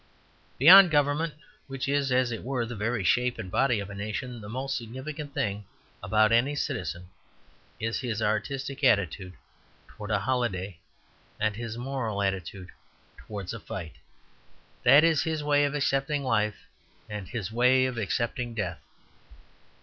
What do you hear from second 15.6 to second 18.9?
of accepting life and his way of accepting death.